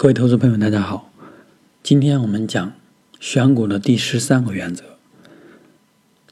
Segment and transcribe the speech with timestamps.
[0.00, 1.12] 各位投资朋友，大家好。
[1.82, 2.72] 今天我们讲
[3.18, 4.84] 选股的第十三个原则，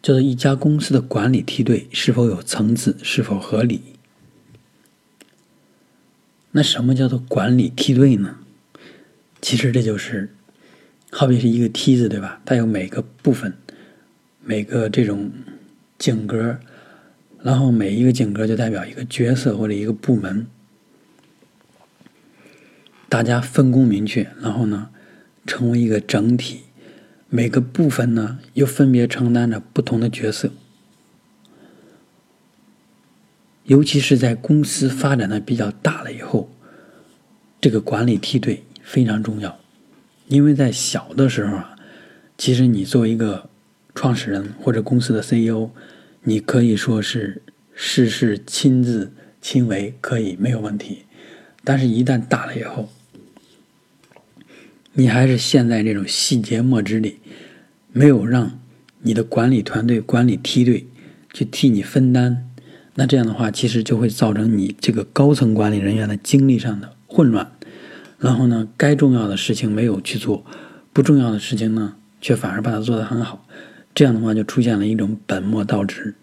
[0.01, 3.81] 叫做一家公司的管理梯队是否有层次，是否合理。
[6.53, 8.37] 那什么叫做管理梯队呢？
[9.43, 10.33] 其实这就是
[11.11, 12.41] 好比是一个梯子，对吧？
[12.45, 13.53] 它有每个部分，
[14.45, 15.33] 每个这种
[15.99, 16.61] 井格，
[17.43, 20.47] 然后每一个井格就代表一个角色或者一个部门。
[23.09, 24.91] 大家分工明确，然后呢，
[25.47, 26.63] 成为一个整体，
[27.29, 30.51] 每个部分呢又分别承担着不同的角色。
[33.65, 36.51] 尤其是在公司发展的比较大了以后，
[37.61, 39.59] 这个管理梯队非常重要。
[40.29, 41.77] 因为在小的时候啊，
[42.37, 43.49] 其实你作为一个
[43.95, 45.71] 创始人或者公司的 CEO，
[46.25, 47.43] 你可以说是
[47.75, 51.05] 事事亲自亲为，可以没有问题。
[51.63, 52.89] 但是，一旦大了以后，
[54.99, 57.19] 你还是陷在这种细节末枝里，
[57.93, 58.59] 没有让
[59.03, 60.87] 你的管理团队、管理梯队
[61.35, 62.49] 去替你分担，
[62.95, 67.53] 那这样的话，其实就会造成你这个高层管理人员的精力上的混乱。
[68.19, 70.43] 然后呢，该重要的事情没有去做，
[70.95, 73.47] 不重要的事情呢，却反而把它做得很好。
[73.95, 76.15] 这样的话，就出现了一种本末倒置，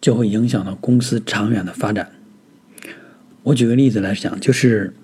[0.00, 2.10] 就会影响到公司长远的发展。
[3.42, 4.94] 我举个例子来讲，就是。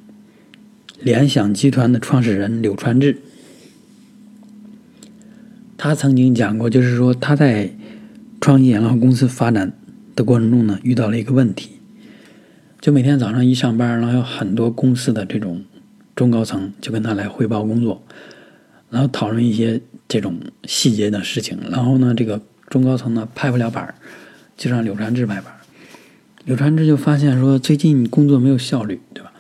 [1.01, 3.19] 联想集团的创始人柳传志，
[5.77, 7.71] 他曾经讲过，就是说他在
[8.41, 9.73] 创业然后公司发展
[10.17, 11.73] 的过程中呢，遇到了一个问题，
[12.81, 15.63] 就每天早上一上班，然后有很多公司的这种
[16.17, 18.03] 中高层就跟他来汇报工作，
[18.89, 23.95] 然后讨论一些这种细节的事情，然后呢，这个中高层呢拍不了板
[24.57, 25.53] 就让柳传志拍板
[26.45, 29.33] 柳传志就发现说，最近工作没有效率，对吧？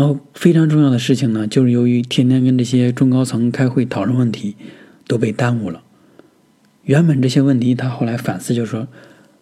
[0.00, 4.56] 然后非常重要的事情呢，就是由于天天跟这些中高层开会讨论问题，
[5.06, 5.82] 都被耽误了。
[6.84, 8.88] 原本这些问题他后来反思，就是说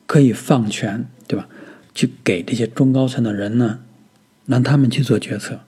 [0.08, 1.46] 可以放权，对吧？
[1.94, 3.78] 去给这些中高层的人呢，
[4.46, 5.60] 让他们去做决策，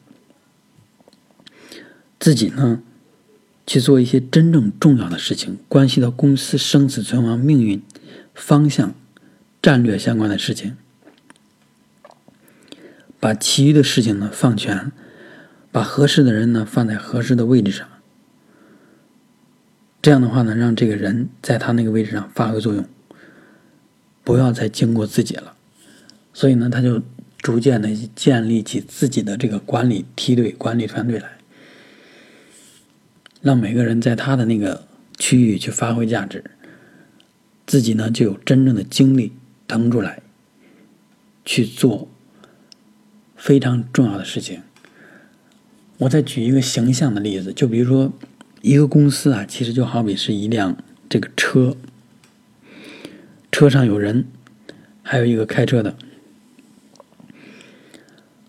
[2.18, 2.82] 自己呢
[3.68, 7.80] 去做一些真正重要的事情，关系到公司生死存亡、命运
[8.34, 8.92] 方向、
[9.62, 10.76] 战略相关的事情。
[13.20, 14.90] 把其余的事情呢放权，
[15.70, 17.86] 把合适的人呢放在合适的位置上，
[20.00, 22.86] 这样的话呢，让这个人在他那个位置上发挥作用，
[24.24, 25.54] 不要再经过自己了。
[26.32, 27.02] 所以呢，他就
[27.36, 31.32] 逐渐的建立起自己的这个管理梯队、管理团队来，
[33.42, 34.86] 让每个人在他的那个
[35.18, 36.42] 区域去发挥价值，
[37.66, 39.32] 自己呢就有真正的精力
[39.68, 40.22] 腾出来
[41.44, 42.08] 去做。
[43.40, 44.60] 非常重要的事情。
[45.96, 48.12] 我再举一个形象的例子，就比如说
[48.60, 50.76] 一个公司啊，其实就好比是一辆
[51.08, 51.74] 这个车，
[53.50, 54.26] 车上有人，
[55.02, 55.96] 还有一个开车的。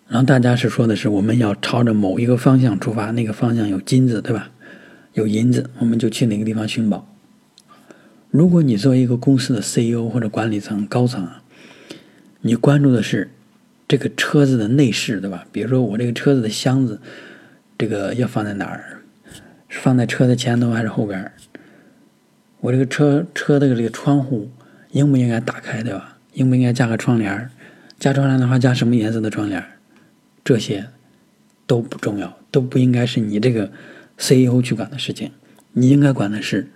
[0.09, 4.51] 然后大家是说的是我们要朝着某一个方向出发，那个方向有金子，对吧？
[5.13, 7.07] 有银子，我们就去哪个地方寻宝。
[8.29, 11.41] 如果你作为一个公司的 CEO 或者管理层高层啊，
[12.41, 13.31] 你关注的是。
[13.91, 15.45] 这个车子的内饰，对吧？
[15.51, 16.97] 比如说我这个车子的箱子，
[17.77, 19.01] 这个要放在哪儿？
[19.67, 21.29] 是放在车的前头还是后边？
[22.61, 24.49] 我这个车车的这个窗户
[24.91, 26.17] 应不应该打开，对吧？
[26.31, 27.49] 应不应该加个窗帘？
[27.99, 29.61] 加窗帘的话，加什么颜色的窗帘？
[30.41, 30.87] 这些
[31.67, 33.73] 都不重要，都不应该是你这个
[34.17, 35.31] CEO 去管的事情。
[35.73, 36.69] 你应该管的是，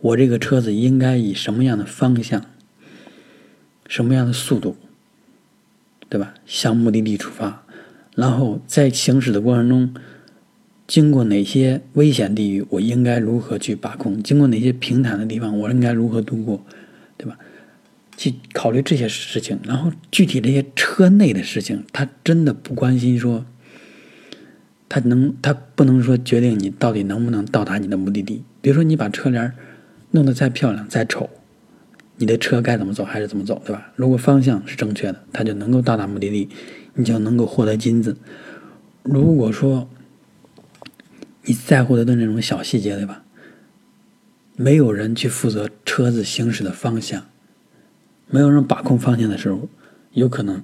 [0.00, 2.44] 我这个车子应该以什么样的方向、
[3.88, 4.76] 什么样的速度？
[6.14, 6.32] 对吧？
[6.46, 7.64] 向目的地出发，
[8.14, 9.92] 然后在行驶的过程中，
[10.86, 14.22] 经过哪些危险地域，我应该如何去把控？
[14.22, 16.64] 经过哪些平坦的地方，我应该如何度过？
[17.16, 17.36] 对吧？
[18.16, 19.58] 去考虑这些事情。
[19.64, 23.44] 然后具体这些车内的事情，他真的不关心说，
[24.88, 28.44] 他能，他不能说决定你到底能不能到达你的目的地。
[28.60, 29.52] 比如说，你把车帘
[30.12, 31.28] 弄得再漂亮、再丑。
[32.16, 33.92] 你的车该怎么走还是怎么走，对吧？
[33.96, 36.48] 如果方向是正确的，它就能够到达目的地，
[36.94, 38.16] 你就能够获得金子。
[39.02, 39.88] 如果说
[41.42, 43.22] 你在乎的都是那种小细节，对吧？
[44.56, 47.26] 没有人去负责车子行驶的方向，
[48.28, 49.68] 没有人把控方向的时候，
[50.12, 50.62] 有可能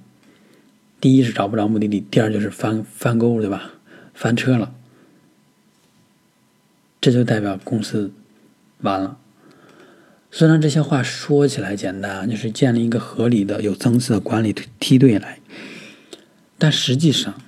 [1.00, 3.72] 第一是找不着目的地，第二就是翻翻沟，对吧？
[4.14, 4.72] 翻车了，
[7.00, 8.12] 这就代表公司
[8.82, 9.18] 完了。
[10.32, 15.40] 虽然这些话说起来简单，就是建立一个合理的、有层次的管理梯队来，
[16.56, 17.42] 但实际上，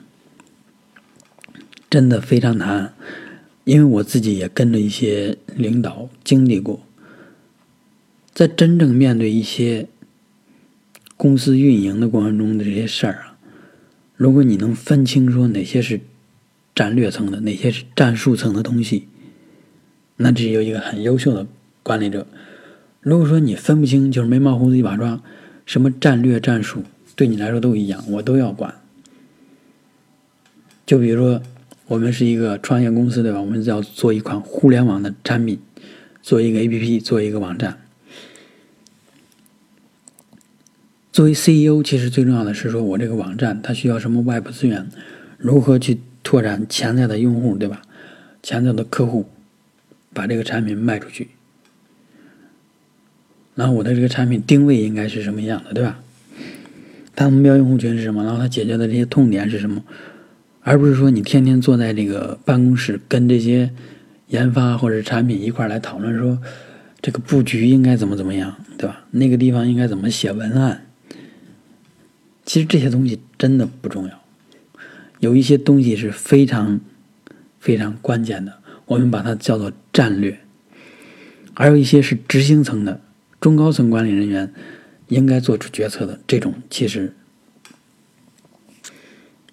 [1.88, 2.92] 真的非常难，
[3.62, 6.84] 因为我自己也跟着一些领导经历过，
[8.34, 9.86] 在真正面对一些
[11.16, 13.38] 公司运营的过程中的这些事儿啊，
[14.16, 16.00] 如果你能分清说哪些是
[16.74, 19.06] 战略层的，哪些是战术层的东西，
[20.16, 21.46] 那这是有一个很优秀的
[21.84, 22.26] 管理者。
[23.02, 25.20] 如果说你分不清，就是眉毛胡子一把抓，
[25.66, 26.84] 什么战略战术
[27.16, 28.74] 对你来说都一样，我都要管。
[30.86, 31.42] 就比如说，
[31.86, 33.40] 我们是一个创业公司，对吧？
[33.40, 35.58] 我们要做一款互联网的产品，
[36.22, 37.78] 做一个 APP，做一个网站。
[41.12, 44.88] 作为 CEO，其实最重要的是说，我这个网站它需要什么外部资源，
[45.38, 47.82] 如何去拓展潜在的用户，对吧？
[48.42, 49.26] 潜在的客户，
[50.14, 51.28] 把这个产品卖出去。
[53.54, 55.98] 然后我的这个产品定位应该是什么样的，对吧？
[57.14, 58.24] 它目标用户群是什么？
[58.24, 59.84] 然后它解决的这些痛点是什么？
[60.62, 63.70] 而不是说你天天坐在这个办公室跟这些
[64.28, 66.40] 研发或者产品一块来讨论说
[67.02, 69.04] 这个布局应该怎么怎么样，对吧？
[69.10, 70.86] 那个地方应该怎么写文案？
[72.46, 74.22] 其实这些东西真的不重要，
[75.20, 76.80] 有一些东西是非常
[77.60, 78.52] 非常关键的，
[78.86, 80.40] 我们把它叫做战略，
[81.52, 83.00] 还有一些是执行层的。
[83.42, 84.54] 中高层管理人员
[85.08, 87.12] 应该做出决策的这种，其实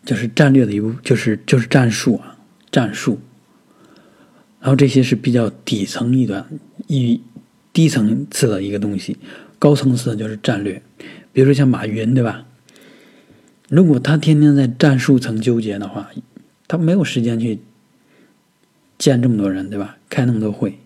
[0.06, 2.38] 就是战略的一部，就是就是战术啊，
[2.72, 3.20] 战术。
[4.62, 6.46] 然后这些是比较底层一段、
[6.86, 7.20] 一
[7.74, 9.18] 低层次的一个东西，
[9.58, 10.82] 高层次的就是战略。
[11.34, 12.46] 比如说像马云，对吧？
[13.70, 16.12] 如果他天天在战术层纠结的话，
[16.68, 17.60] 他没有时间去
[19.00, 19.98] 见这么多人，对吧？
[20.10, 20.78] 开那么多会。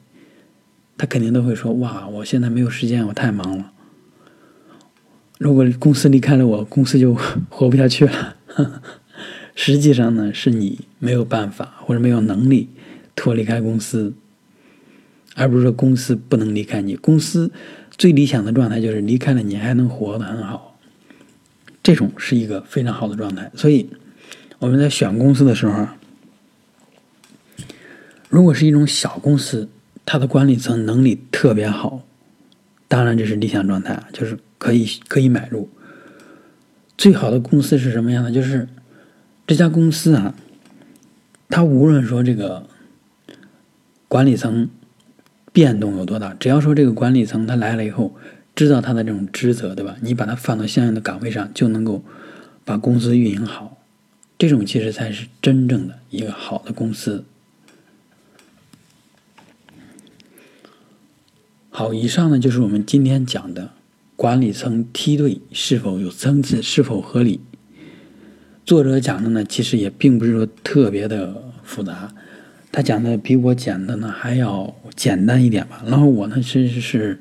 [0.97, 3.71] 他肯定都会说：“哇，我现在没有时间，我太忙了。
[5.39, 7.13] 如果公司离开了我，公司就
[7.49, 8.35] 活不下去了。
[9.55, 12.69] ”实际上呢，是你没有办法或者没有能力
[13.15, 14.13] 脱离开公司，
[15.35, 16.95] 而不是说公司不能离开你。
[16.95, 17.51] 公司
[17.97, 20.77] 最理想的状态就是离开了你还能活得很好，
[21.83, 23.51] 这种是一个非常好的状态。
[23.55, 23.89] 所以
[24.59, 25.87] 我们在选公司的时候，
[28.29, 29.67] 如果是一种小公司。
[30.05, 32.01] 他的管理层能力特别好，
[32.87, 35.69] 当然这是理想状态，就是可以可以买入。
[36.97, 38.31] 最好的公司是什么样的？
[38.31, 38.67] 就是
[39.47, 40.35] 这家公司啊，
[41.49, 42.67] 他无论说这个
[44.07, 44.69] 管理层
[45.51, 48.15] 变动有多大，只要说这个管理层他来了以后，
[48.55, 49.95] 知道他的这种职责，对吧？
[50.01, 52.03] 你把他放到相应的岗位上，就能够
[52.63, 53.77] 把公司运营好。
[54.37, 57.25] 这种其实才是真正的一个好的公司。
[61.75, 63.71] 好，以上呢就是我们今天讲的
[64.15, 67.39] 管理层梯队是否有层次，是否合理。
[68.63, 72.13] 作者讲的呢，其实也并不是说特别的复杂，
[72.71, 75.83] 他讲的比我讲的呢还要简单一点吧。
[75.87, 77.19] 然后我呢，其实是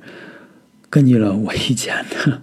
[0.90, 2.42] 根据了我以前的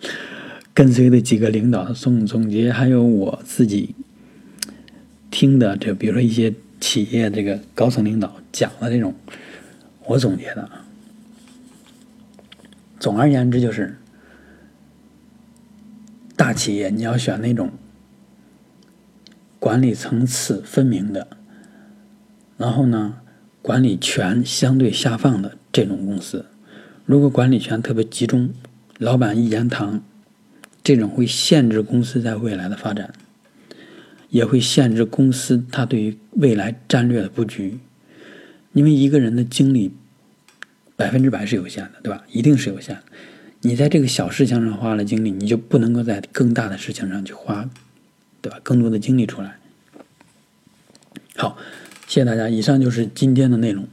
[0.72, 3.94] 跟随的几个领导的总总结，还有我自己
[5.30, 9.14] 听的这，比如说一些企业这个高层领导讲的这种，
[10.06, 10.66] 我总结的。
[13.00, 13.96] 总而言之，就是
[16.36, 17.70] 大企业你要选那种
[19.58, 21.26] 管理层次分明的，
[22.58, 23.16] 然后呢，
[23.62, 26.44] 管理权相对下放的这种公司。
[27.06, 28.50] 如果管理权特别集中，
[28.98, 30.02] 老板一言堂，
[30.84, 33.14] 这种会限制公司在未来的发展，
[34.28, 37.80] 也会限制公司它对于未来战略的布局。
[38.74, 39.94] 因为一个人的精力。
[41.00, 42.22] 百分之百是有限的，对吧？
[42.30, 43.02] 一定是有限的。
[43.62, 47.66] 你在这个小事情上花了精力，你就不能够在更大的事情上去花，
[48.42, 48.60] 对吧？
[48.62, 49.56] 更多的精力出来。
[51.36, 51.56] 好，
[52.06, 52.50] 谢谢大家。
[52.50, 53.88] 以上就是今天的内容。